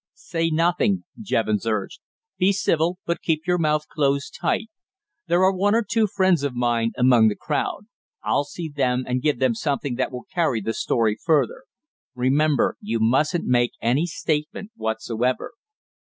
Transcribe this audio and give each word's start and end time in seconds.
"Say 0.15 0.49
nothing," 0.49 1.03
Jevons 1.21 1.67
urged. 1.67 1.99
"Be 2.39 2.51
civil, 2.53 2.97
but 3.05 3.21
keep 3.21 3.45
your 3.45 3.59
mouth 3.59 3.87
closed 3.87 4.35
tight. 4.41 4.69
There 5.27 5.43
are 5.43 5.55
one 5.55 5.75
or 5.75 5.85
two 5.87 6.07
friends 6.07 6.41
of 6.41 6.55
mine 6.55 6.91
among 6.97 7.27
the 7.27 7.35
crowd. 7.35 7.83
I'll 8.23 8.43
see 8.43 8.67
them 8.67 9.03
and 9.07 9.21
give 9.21 9.37
them 9.37 9.53
something 9.53 9.93
that 9.97 10.11
will 10.11 10.25
carry 10.33 10.59
the 10.59 10.73
story 10.73 11.15
further. 11.23 11.65
Remember, 12.15 12.77
you 12.81 12.99
mustn't 12.99 13.45
make 13.45 13.73
any 13.79 14.07
statement 14.07 14.71
whatsoever." 14.75 15.51